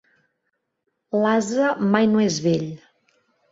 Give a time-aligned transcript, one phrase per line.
[1.25, 2.67] L'ase mai no és vell.